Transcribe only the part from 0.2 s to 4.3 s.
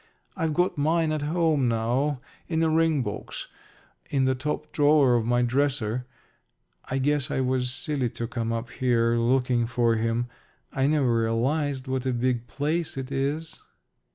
I've got mine at home now in a ring box in